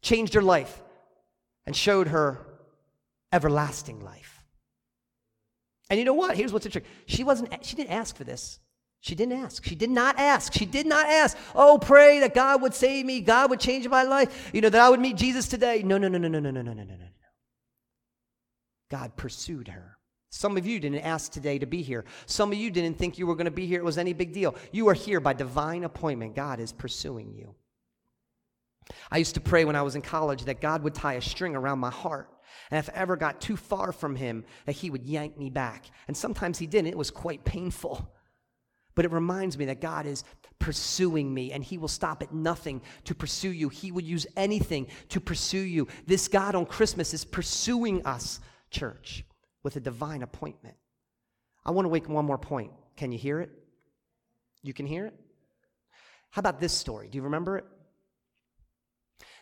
[0.00, 0.80] changed her life,
[1.66, 2.38] and showed her
[3.32, 4.44] everlasting life.
[5.88, 6.36] And you know what?
[6.36, 6.90] Here's what's interesting.
[7.06, 8.60] She wasn't she didn't ask for this.
[9.00, 9.64] She didn't ask.
[9.64, 10.52] She did not ask.
[10.52, 14.02] She did not ask, oh, pray that God would save me, God would change my
[14.02, 15.82] life, you know, that I would meet Jesus today.
[15.82, 17.06] No, no, no, no, no, no, no, no, no, no, no.
[18.90, 19.96] God pursued her.
[20.30, 22.04] Some of you didn't ask today to be here.
[22.26, 23.80] Some of you didn't think you were going to be here.
[23.80, 24.54] It was any big deal.
[24.70, 26.36] You are here by divine appointment.
[26.36, 27.54] God is pursuing you.
[29.10, 31.56] I used to pray when I was in college that God would tie a string
[31.56, 32.28] around my heart.
[32.70, 35.86] And if I ever got too far from Him, that He would yank me back.
[36.06, 36.90] And sometimes He didn't.
[36.90, 38.12] It was quite painful.
[39.00, 40.24] But it reminds me that God is
[40.58, 43.70] pursuing me and he will stop at nothing to pursue you.
[43.70, 45.88] He will use anything to pursue you.
[46.06, 49.24] This God on Christmas is pursuing us, church,
[49.62, 50.76] with a divine appointment.
[51.64, 52.72] I want to make one more point.
[52.98, 53.48] Can you hear it?
[54.62, 55.14] You can hear it?
[56.28, 57.08] How about this story?
[57.08, 57.64] Do you remember it?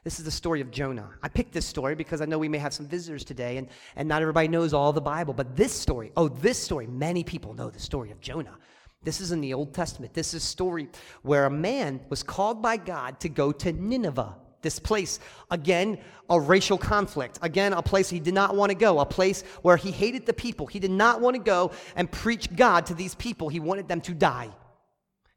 [0.05, 1.11] This is the story of Jonah.
[1.21, 3.67] I picked this story because I know we may have some visitors today, and,
[3.97, 5.35] and not everybody knows all the Bible.
[5.35, 8.57] But this story, oh, this story, many people know the story of Jonah.
[9.03, 10.13] This is in the Old Testament.
[10.13, 10.89] This is a story
[11.23, 14.35] where a man was called by God to go to Nineveh.
[14.61, 15.21] This place,
[15.53, 17.39] again, a racial conflict.
[17.43, 20.33] Again, a place he did not want to go, a place where he hated the
[20.33, 20.67] people.
[20.67, 23.49] He did not want to go and preach God to these people.
[23.49, 24.51] He wanted them to die.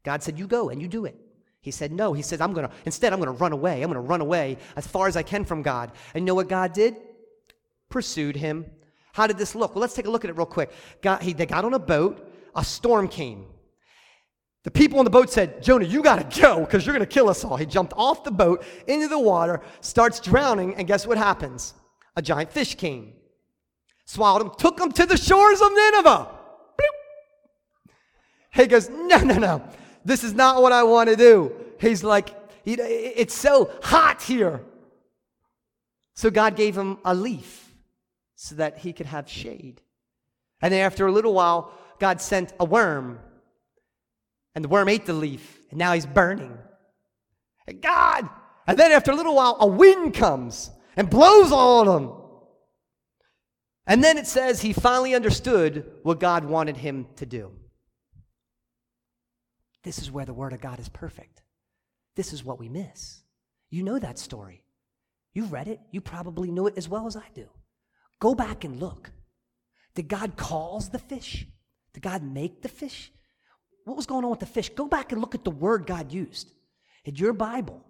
[0.04, 1.16] God said, You go and you do it.
[1.62, 2.14] He said, No.
[2.14, 3.84] He says, I'm to, instead, I'm to run away.
[3.84, 5.92] I'm to run away as far as I can from God.
[6.16, 6.96] And know what God did?
[7.90, 8.66] Pursued him.
[9.14, 9.76] How did this look?
[9.76, 10.72] Well, let's take a look at it real quick.
[11.04, 13.46] God, he, they got on a boat a storm came.
[14.64, 17.12] The people on the boat said, Jonah, you got to go because you're going to
[17.12, 17.58] kill us all.
[17.58, 21.74] He jumped off the boat into the water, starts drowning, and guess what happens?
[22.16, 23.14] A giant fish came,
[24.06, 26.28] swallowed him, took him to the shores of Nineveh.
[26.78, 27.92] Bloop.
[28.54, 29.64] He goes, No, no, no.
[30.06, 31.54] This is not what I want to do.
[31.80, 34.62] He's like, It's so hot here.
[36.14, 37.74] So God gave him a leaf
[38.36, 39.82] so that he could have shade.
[40.62, 43.20] And then after a little while, God sent a worm,
[44.56, 46.58] and the worm ate the leaf, and now he's burning.
[47.68, 48.30] And God!
[48.68, 52.12] And then after a little while, a wind comes and blows all on him.
[53.88, 57.52] And then it says he finally understood what God wanted him to do.
[59.84, 61.42] This is where the Word of God is perfect.
[62.16, 63.24] This is what we miss.
[63.70, 64.64] You know that story.
[65.34, 65.80] You read it.
[65.92, 67.48] You probably know it as well as I do.
[68.20, 69.12] Go back and look.
[69.96, 71.48] Did God cause the fish?
[71.94, 73.12] Did God make the fish?
[73.86, 74.70] What was going on with the fish?
[74.70, 76.52] Go back and look at the word God used
[77.06, 77.84] in your Bible.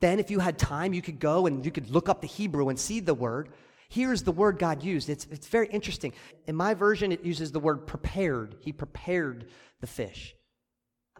[0.00, 2.68] Then, if you had time, you could go and you could look up the Hebrew
[2.68, 3.50] and see the word.
[3.88, 5.08] Here's the word God used.
[5.08, 6.12] It's, it's very interesting.
[6.46, 8.56] In my version, it uses the word prepared.
[8.60, 9.48] He prepared
[9.80, 10.36] the fish.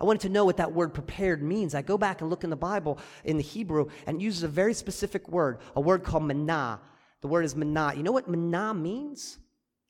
[0.01, 1.75] I wanted to know what that word prepared means.
[1.75, 4.49] I go back and look in the Bible in the Hebrew and it uses a
[4.49, 6.79] very specific word, a word called manah.
[7.21, 7.95] The word is manah.
[7.97, 9.39] You know what manah means?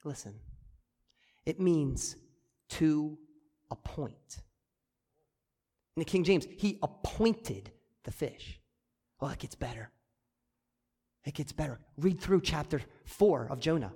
[0.05, 0.35] Listen.
[1.45, 2.17] It means
[2.71, 3.19] to
[3.71, 4.43] appoint.
[5.97, 7.71] In the King James, he appointed
[8.05, 8.61] the fish.
[9.21, 9.91] Well, it gets better.
[11.25, 11.81] It gets better.
[11.97, 13.93] Read through chapter 4 of Jonah.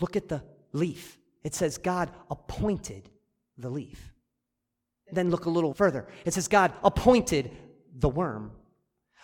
[0.00, 0.42] Look at the
[0.72, 1.18] leaf.
[1.44, 3.10] It says God appointed
[3.58, 4.12] the leaf.
[5.10, 6.08] Then look a little further.
[6.24, 7.50] It says God appointed
[7.94, 8.52] the worm.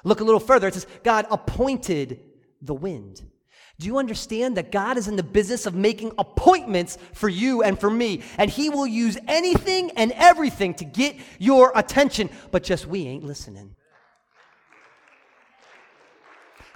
[0.05, 0.69] Look a little further.
[0.69, 2.21] It says God appointed
[2.61, 3.23] the wind.
[3.81, 7.79] Do you understand that God is in the business of making appointments for you and
[7.79, 8.23] for me?
[8.37, 13.23] And He will use anything and everything to get your attention, but just we ain't
[13.23, 13.77] listening.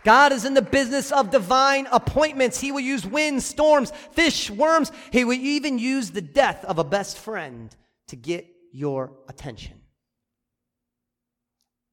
[0.05, 2.61] God is in the business of divine appointments.
[2.61, 4.93] He will use winds, storms, fish, worms.
[5.11, 7.75] He will even use the death of a best friend
[8.09, 9.81] to get your attention.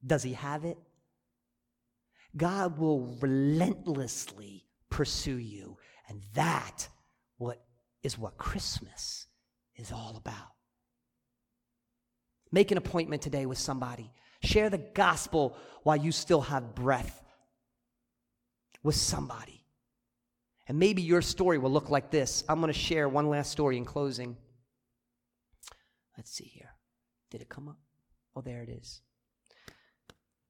[0.06, 0.78] Does He have it?
[2.36, 4.66] God will relentlessly
[5.00, 5.78] pursue you.
[6.10, 6.86] And that
[7.38, 7.58] what
[8.02, 9.28] is what Christmas
[9.76, 10.52] is all about.
[12.52, 14.12] Make an appointment today with somebody.
[14.42, 17.24] Share the gospel while you still have breath
[18.82, 19.64] with somebody.
[20.68, 22.44] And maybe your story will look like this.
[22.46, 24.36] I'm going to share one last story in closing.
[26.18, 26.74] Let's see here.
[27.30, 27.78] Did it come up?
[28.36, 29.00] Oh, there it is.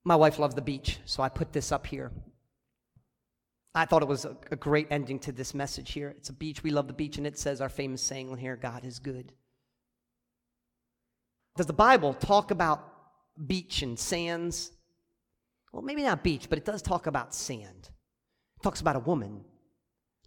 [0.03, 2.11] My wife loves the beach, so I put this up here.
[3.75, 6.13] I thought it was a, a, great ending to this message here.
[6.17, 6.63] It's a beach.
[6.65, 9.33] We love the beach, and it says our famous saying here God is good.
[11.57, 12.85] Does the Bible talk about
[13.47, 14.73] beach and sands?
[15.73, 17.91] Well, maybe not beach, but it does talk about sand.
[18.59, 19.45] It talks about a woman.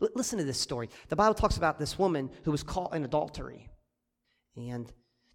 [0.01, 0.89] L- listen to this story.
[1.10, 3.69] The Bible talks about this woman who was caught in adultery.
[4.56, 4.91] And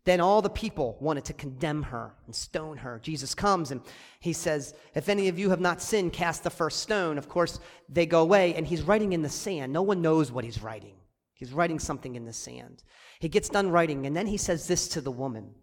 [0.09, 2.99] then all the people wanted to condemn her and stone her.
[3.03, 3.83] Jesus comes and
[4.21, 7.19] he says, If any of you have not sinned, cast the first stone.
[7.19, 9.71] Of course, they go away and he's writing in the sand.
[9.71, 10.95] No one knows what he's writing.
[11.35, 12.85] He's writing something in the sand.
[13.21, 15.55] He gets done writing and then he says this to the woman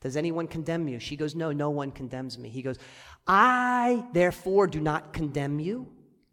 [0.00, 1.00] Does anyone condemn you?
[1.00, 2.50] She goes, No, no one condemns me.
[2.50, 2.78] He goes,
[3.26, 5.88] I therefore do not condemn you.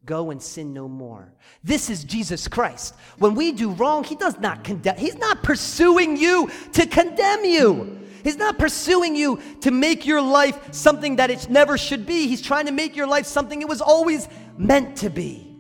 [0.10, 1.32] Go and sin no more.
[1.64, 2.96] This is Jesus Christ.
[3.20, 4.98] When we do wrong, He does not condemn.
[4.98, 8.00] He's not pursuing you to condemn you.
[8.24, 12.28] He's not pursuing you to make your life something that it never should be.
[12.28, 15.56] He's trying to make your life something it was always meant to be.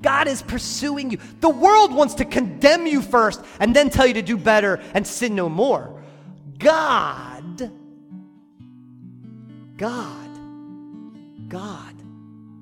[0.00, 1.18] God is pursuing you.
[1.40, 5.04] The world wants to condemn you first and then tell you to do better and
[5.04, 6.00] sin no more.
[6.60, 7.72] God,
[9.76, 10.30] God,
[11.48, 11.93] God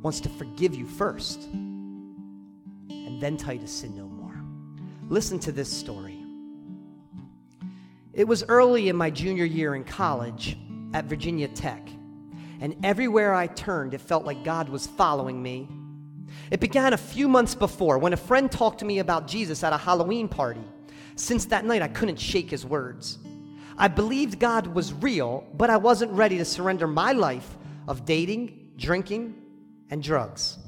[0.02, 1.44] wants to forgive you first
[3.12, 4.34] and then you to sin no more.
[5.08, 6.18] Listen to this story.
[8.12, 10.58] It was early in my junior year in college
[10.92, 11.88] at Virginia Tech,
[12.60, 15.68] and everywhere I turned, it felt like God was following me.
[16.50, 19.72] It began a few months before when a friend talked to me about Jesus at
[19.72, 20.64] a Halloween party.
[21.16, 23.18] Since that night, I couldn't shake his words.
[23.78, 27.56] I believed God was real, but I wasn't ready to surrender my life
[27.88, 29.41] of dating, drinking,
[29.92, 30.58] and drugs.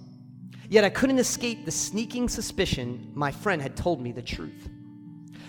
[0.69, 4.69] Yet I couldn't escape the sneaking suspicion my friend had told me the truth.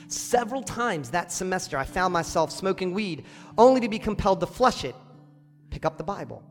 [0.07, 3.25] Several times that semester, I found myself smoking weed
[3.57, 4.95] only to be compelled to flush it,
[5.71, 6.41] pick up the Bible.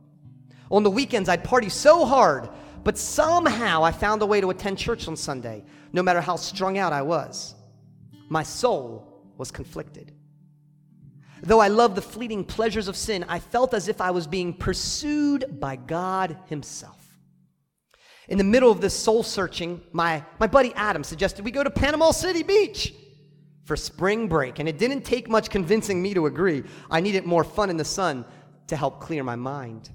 [0.71, 2.51] On the weekends, I'd party so hard,
[2.83, 6.77] but somehow I found a way to attend church on Sunday, no matter how strung
[6.77, 7.55] out I was.
[8.29, 10.13] My soul was conflicted.
[11.43, 14.53] Though I loved the fleeting pleasures of sin, I felt as if I was being
[14.53, 17.04] pursued by God Himself.
[18.29, 21.71] In the middle of this soul searching, my, my buddy Adam suggested we go to
[21.71, 22.95] Panama City Beach
[23.65, 26.65] for spring break, and it didn't take much convincing me to agree.
[26.91, 28.25] I needed more fun in the sun
[28.69, 29.91] to help clear my mind.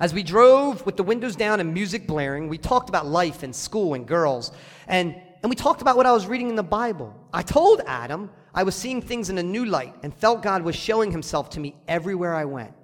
[0.00, 3.54] As we drove with the windows down and music blaring, we talked about life and
[3.54, 4.52] school and girls,
[4.86, 7.14] and, and we talked about what I was reading in the Bible.
[7.32, 10.76] I told Adam I was seeing things in a new light and felt God was
[10.76, 12.74] showing himself to me everywhere I went.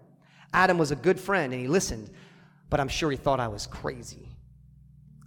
[0.53, 2.11] Adam was a good friend and he listened,
[2.71, 4.29] but I'm sure he thought I was crazy.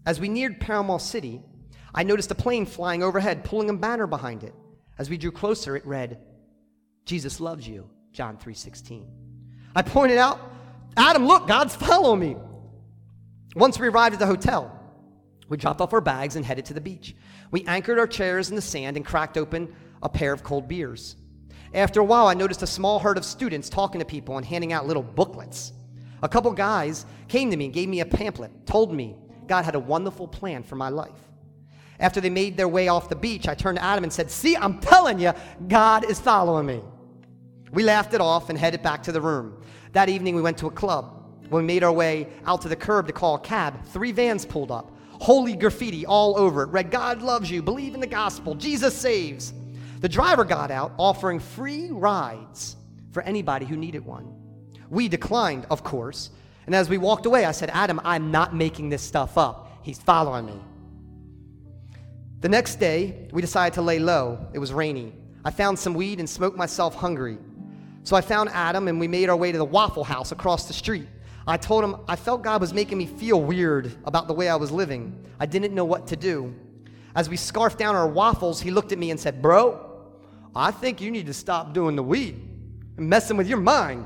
[0.06, 1.42] As we neared Panama City,
[1.94, 4.54] I noticed a plane flying overhead, pulling a banner behind it.
[4.98, 6.20] As we drew closer, it read,
[7.06, 9.08] Jesus loves you, John 3:16.
[9.76, 10.40] I pointed out,
[10.98, 12.38] Adam, look, God's following me.
[13.56, 14.78] Once we arrived at the hotel,
[15.50, 17.16] we dropped off our bags and headed to the beach.
[17.52, 21.16] We anchored our chairs in the sand and cracked open a pair of cold beers.
[21.74, 24.74] After a while, I noticed a small herd of students talking to people and handing
[24.74, 25.74] out little booklets.
[26.24, 29.16] A couple guys came to me and gave me a pamphlet, told me
[29.48, 31.30] God had a wonderful plan for my life.
[32.00, 34.56] After they made their way off the beach, I turned to Adam and said, See,
[34.56, 35.34] I'm telling you,
[35.68, 36.82] God is following me.
[37.72, 39.64] We laughed it off and headed back to the room.
[39.94, 41.18] That evening, we went to a club.
[41.50, 44.46] When we made our way out to the curb to call a cab, three vans
[44.46, 44.98] pulled up.
[45.20, 49.54] Holy graffiti all over it read, God loves you, believe in the gospel, Jesus saves.
[50.00, 52.78] The driver got out, offering free rides
[53.12, 54.41] for anybody who needed one.
[54.92, 56.30] We declined, of course.
[56.68, 59.80] And as we walked away, I said, Adam, I'm not making this stuff up.
[59.82, 60.60] He's following me.
[62.42, 64.48] The next day, we decided to lay low.
[64.54, 65.14] It was rainy.
[65.46, 67.38] I found some weed and smoked myself hungry.
[68.04, 70.74] So I found Adam and we made our way to the Waffle House across the
[70.74, 71.08] street.
[71.48, 74.56] I told him I felt God was making me feel weird about the way I
[74.56, 75.24] was living.
[75.40, 76.54] I didn't know what to do.
[77.16, 79.88] As we scarfed down our waffles, he looked at me and said, Bro,
[80.54, 82.36] I think you need to stop doing the weed
[82.98, 84.06] and messing with your mind.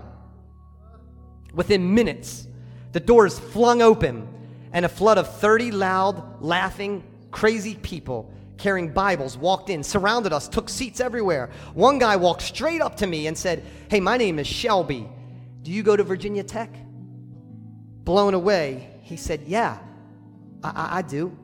[1.56, 2.48] Within minutes,
[2.92, 4.28] the doors flung open
[4.72, 10.48] and a flood of 30 loud, laughing, crazy people carrying Bibles walked in, surrounded us,
[10.48, 11.50] took seats everywhere.
[11.74, 15.08] One guy walked straight up to me and said, Hey, my name is Shelby.
[15.62, 16.74] Do you go to Virginia Tech?
[18.04, 19.78] Blown away, he said, Yeah,
[20.64, 21.36] I, I, I do.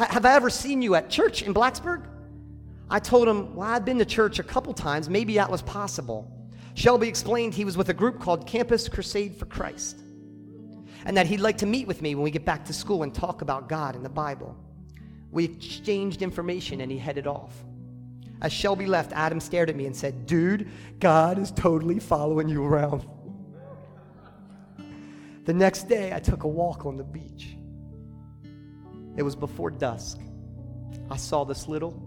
[0.00, 2.06] H- have I ever seen you at church in Blacksburg?
[2.90, 5.08] I told him, Well, I've been to church a couple times.
[5.08, 6.30] Maybe that was possible.
[6.78, 9.98] Shelby explained he was with a group called Campus Crusade for Christ
[11.06, 13.12] and that he'd like to meet with me when we get back to school and
[13.12, 14.56] talk about God and the Bible.
[15.32, 17.52] We exchanged information and he headed off.
[18.42, 22.64] As Shelby left, Adam stared at me and said, Dude, God is totally following you
[22.64, 23.04] around.
[25.46, 27.56] The next day, I took a walk on the beach.
[29.16, 30.20] It was before dusk.
[31.10, 32.00] I saw this little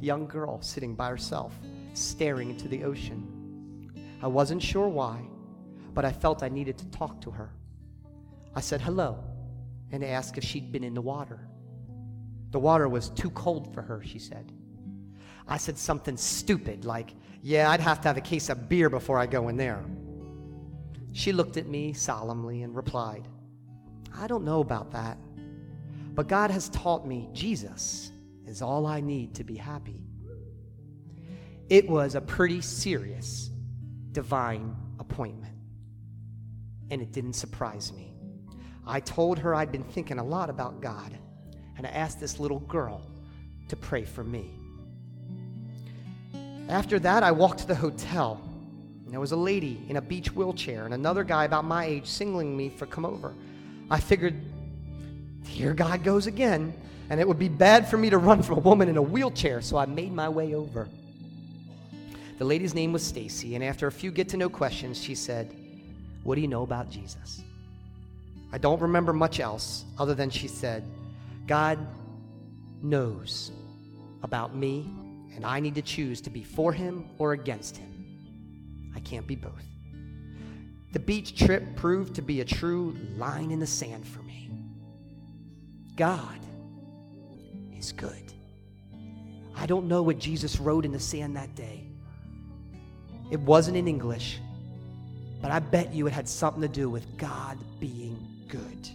[0.00, 1.52] young girl sitting by herself,
[1.92, 3.33] staring into the ocean.
[4.24, 5.20] I wasn't sure why,
[5.92, 7.50] but I felt I needed to talk to her.
[8.54, 9.22] I said hello
[9.92, 11.46] and asked if she'd been in the water.
[12.50, 14.50] The water was too cold for her, she said.
[15.46, 19.18] I said something stupid like, Yeah, I'd have to have a case of beer before
[19.18, 19.84] I go in there.
[21.12, 23.28] She looked at me solemnly and replied,
[24.16, 25.18] I don't know about that,
[26.14, 28.10] but God has taught me Jesus
[28.46, 30.00] is all I need to be happy.
[31.68, 33.50] It was a pretty serious
[34.14, 35.52] divine appointment,
[36.90, 38.14] and it didn't surprise me.
[38.86, 41.18] I told her I'd been thinking a lot about God,
[41.76, 43.02] and I asked this little girl
[43.68, 44.52] to pray for me.
[46.68, 48.40] After that, I walked to the hotel.
[49.04, 52.06] And there was a lady in a beach wheelchair and another guy about my age
[52.06, 53.34] singling me for come over.
[53.90, 54.40] I figured,
[55.46, 56.72] here God goes again,
[57.10, 59.60] and it would be bad for me to run from a woman in a wheelchair,
[59.60, 60.88] so I made my way over.
[62.44, 65.56] The lady's name was Stacy, and after a few get to know questions, she said,
[66.24, 67.42] What do you know about Jesus?
[68.52, 70.84] I don't remember much else other than she said,
[71.46, 71.78] God
[72.82, 73.50] knows
[74.22, 74.86] about me,
[75.34, 78.92] and I need to choose to be for him or against him.
[78.94, 79.64] I can't be both.
[80.92, 84.50] The beach trip proved to be a true line in the sand for me.
[85.96, 86.40] God
[87.74, 88.34] is good.
[89.56, 91.86] I don't know what Jesus wrote in the sand that day.
[93.30, 94.38] It wasn't in English,
[95.40, 98.18] but I bet you it had something to do with God being
[98.48, 98.88] good.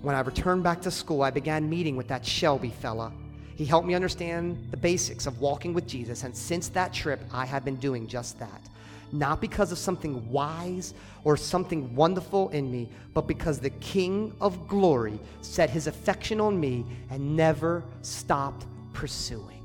[0.00, 3.12] When I returned back to school, I began meeting with that Shelby fella.
[3.56, 7.44] He helped me understand the basics of walking with Jesus, and since that trip, I
[7.44, 8.62] have been doing just that.
[9.10, 10.94] Not because of something wise
[11.24, 16.60] or something wonderful in me, but because the King of glory set his affection on
[16.60, 19.57] me and never stopped pursuing.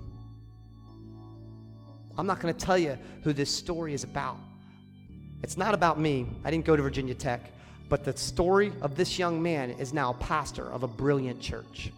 [2.17, 4.37] I'm not going to tell you who this story is about.
[5.41, 6.27] It's not about me.
[6.43, 7.51] I didn't go to Virginia Tech.
[7.89, 11.91] But the story of this young man is now a pastor of a brilliant church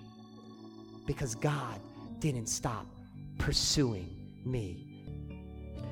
[1.05, 1.80] because God
[2.20, 2.86] didn't stop
[3.38, 4.09] pursuing
[4.45, 4.88] me.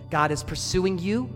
[0.10, 1.30] God is pursuing you.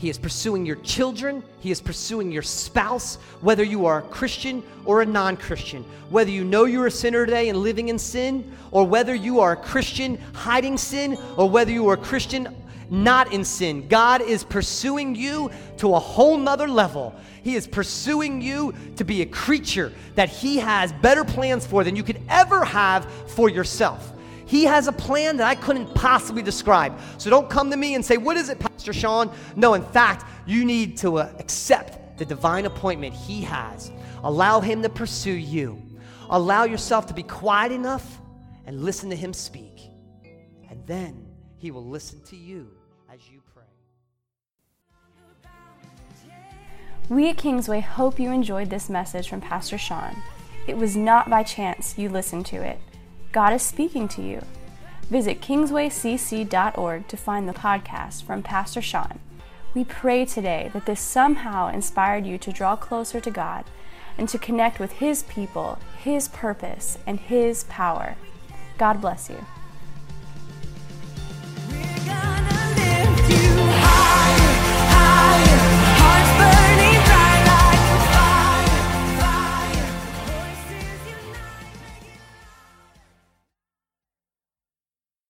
[0.00, 1.44] He is pursuing your children.
[1.60, 5.84] He is pursuing your spouse, whether you are a Christian or a non Christian.
[6.08, 9.52] Whether you know you're a sinner today and living in sin, or whether you are
[9.52, 12.48] a Christian hiding sin, or whether you are a Christian
[12.88, 13.88] not in sin.
[13.88, 17.14] God is pursuing you to a whole nother level.
[17.42, 21.94] He is pursuing you to be a creature that He has better plans for than
[21.94, 24.14] you could ever have for yourself.
[24.46, 26.98] He has a plan that I couldn't possibly describe.
[27.18, 29.30] So don't come to me and say, What is it, Pastor Sean?
[29.56, 33.92] No, in fact, you need to uh, accept the divine appointment He has.
[34.24, 35.82] Allow Him to pursue you.
[36.30, 38.22] Allow yourself to be quiet enough
[38.64, 39.90] and listen to Him speak.
[40.70, 41.26] And then
[41.58, 42.70] He will listen to you
[43.12, 43.64] as you pray.
[47.10, 50.16] We at Kingsway hope you enjoyed this message from Pastor Sean.
[50.66, 52.78] It was not by chance you listened to it.
[53.30, 54.40] God is speaking to you.
[55.10, 59.18] Visit kingswaycc.org to find the podcast from Pastor Sean.
[59.74, 63.64] We pray today that this somehow inspired you to draw closer to God
[64.16, 68.14] and to connect with His people, His purpose, and His power.
[68.78, 69.44] God bless you.